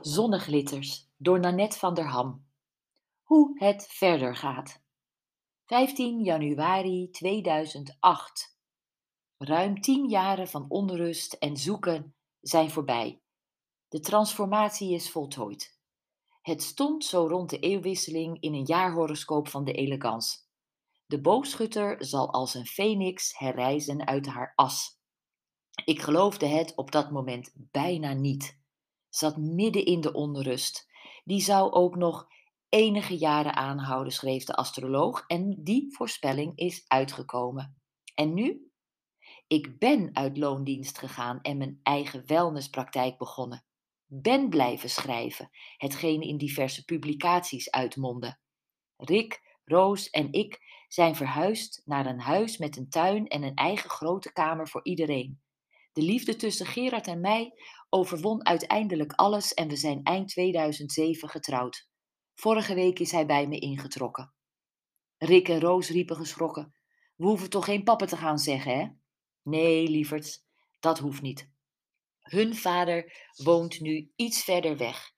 [0.00, 2.46] Zonneglitters door Nanette van der Ham.
[3.22, 4.82] Hoe het verder gaat.
[5.64, 8.58] 15 januari 2008.
[9.38, 13.20] Ruim 10 jaren van onrust en zoeken zijn voorbij.
[13.88, 15.78] De transformatie is voltooid.
[16.42, 20.38] Het stond zo rond de eeuwwisseling in een jaarhoroscoop van de elegance.
[21.06, 25.00] De boogschutter zal als een phoenix herrijzen uit haar as.
[25.84, 28.57] Ik geloofde het op dat moment bijna niet
[29.18, 30.88] zat midden in de onrust.
[31.24, 32.26] Die zou ook nog
[32.68, 37.80] enige jaren aanhouden, schreef de astroloog, en die voorspelling is uitgekomen.
[38.14, 38.70] En nu?
[39.46, 43.64] Ik ben uit loondienst gegaan en mijn eigen wellnesspraktijk begonnen.
[44.06, 48.38] Ben blijven schrijven, hetgeen in diverse publicaties uitmondde.
[48.96, 53.90] Rick, Roos en ik zijn verhuisd naar een huis met een tuin en een eigen
[53.90, 55.40] grote kamer voor iedereen.
[55.92, 57.52] De liefde tussen Gerard en mij
[57.88, 61.88] overwon uiteindelijk alles en we zijn eind 2007 getrouwd.
[62.34, 64.34] Vorige week is hij bij me ingetrokken.
[65.16, 66.74] Rick en Roos riepen geschrokken.
[67.16, 68.86] We hoeven toch geen papa te gaan zeggen, hè?
[69.42, 70.44] Nee, lieverds,
[70.80, 71.50] dat hoeft niet.
[72.20, 75.12] Hun vader woont nu iets verder weg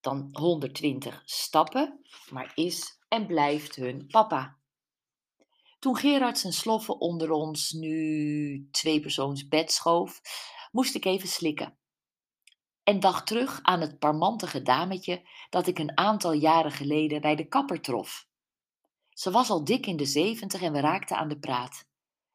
[0.00, 2.00] dan 120 stappen,
[2.30, 4.58] maar is en blijft hun papa.
[5.82, 10.20] Toen Gerard zijn sloffen onder ons nu twee persoons bed schoof,
[10.72, 11.78] moest ik even slikken
[12.82, 17.48] en dacht terug aan het parmantige dametje dat ik een aantal jaren geleden bij de
[17.48, 18.26] kapper trof.
[19.08, 21.86] Ze was al dik in de zeventig en we raakten aan de praat.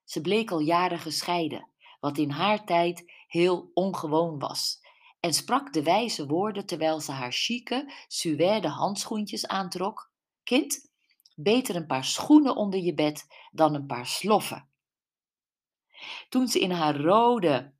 [0.03, 4.79] Ze bleek al jaren gescheiden, wat in haar tijd heel ongewoon was,
[5.19, 10.11] en sprak de wijze woorden terwijl ze haar chique, suède handschoentjes aantrok.
[10.43, 10.89] Kind,
[11.39, 14.69] beter een paar schoenen onder je bed dan een paar sloffen.
[16.29, 17.73] Toen ze in haar rode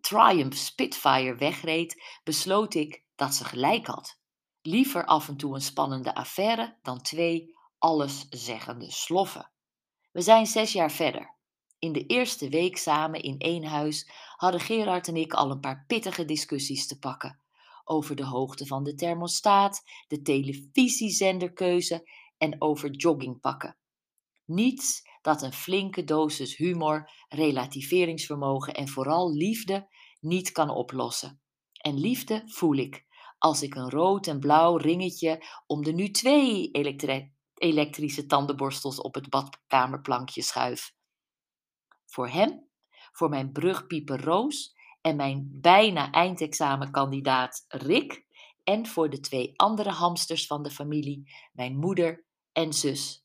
[0.00, 4.20] Triumph Spitfire wegreed, besloot ik dat ze gelijk had.
[4.62, 9.50] Liever af en toe een spannende affaire dan twee alleszeggende sloffen.
[10.12, 11.36] We zijn zes jaar verder.
[11.78, 15.84] In de eerste week samen in één huis hadden Gerard en ik al een paar
[15.86, 17.40] pittige discussies te pakken.
[17.84, 23.76] Over de hoogte van de thermostaat, de televisiezenderkeuze en over joggingpakken.
[24.44, 29.88] Niets dat een flinke dosis humor, relativeringsvermogen en vooral liefde
[30.20, 31.40] niet kan oplossen.
[31.72, 33.06] En liefde voel ik
[33.38, 36.70] als ik een rood en blauw ringetje om de nu twee
[37.54, 40.94] elektrische tandenborstels op het badkamerplankje schuif.
[42.06, 42.68] Voor hem,
[43.12, 48.26] voor mijn brugpieper Roos en mijn bijna eindexamenkandidaat Rick
[48.64, 52.26] en voor de twee andere hamsters van de familie, mijn moeder
[52.58, 53.24] en zus.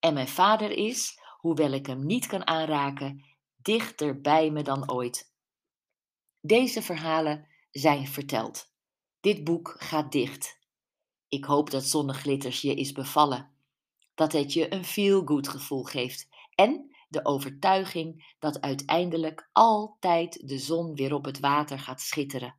[0.00, 3.24] En mijn vader is, hoewel ik hem niet kan aanraken,
[3.56, 5.32] dichter bij me dan ooit.
[6.40, 8.72] Deze verhalen zijn verteld.
[9.20, 10.58] Dit boek gaat dicht.
[11.28, 13.50] Ik hoop dat Zonneglitters je is bevallen.
[14.14, 16.28] Dat het je een feel-good gevoel geeft.
[16.54, 22.56] En de overtuiging dat uiteindelijk altijd de zon weer op het water gaat schitteren.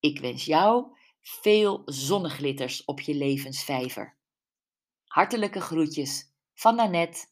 [0.00, 4.15] Ik wens jou veel zonneglitters op je levensvijver.
[5.16, 7.26] Hartelijke groetjes van Nanette